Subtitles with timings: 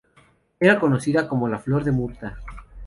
[0.59, 2.39] Era conocida como la "Flor da Murta".